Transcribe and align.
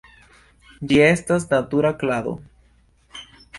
Ĝi 0.91 0.97
estas 1.09 1.45
natura 1.53 1.93
klado. 2.01 2.35